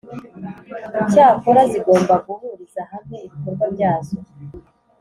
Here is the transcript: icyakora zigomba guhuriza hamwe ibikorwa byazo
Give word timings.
icyakora 1.01 1.61
zigomba 1.71 2.13
guhuriza 2.25 2.81
hamwe 2.91 3.17
ibikorwa 3.25 3.65
byazo 3.75 4.17